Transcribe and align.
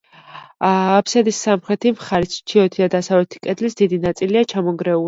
აბსიდის 0.69 1.41
სამხრეთი 1.47 1.93
მხარის, 1.99 2.35
ჩრდილოეთი 2.39 2.83
და 2.87 2.89
დასავლეთი 2.97 3.47
კედლის 3.47 3.83
დიდი 3.85 4.05
ნაწილია 4.09 4.47
ჩამონგრეული. 4.55 4.99